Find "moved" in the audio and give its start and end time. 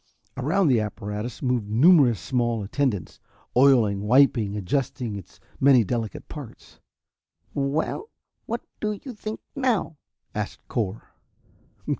1.43-1.69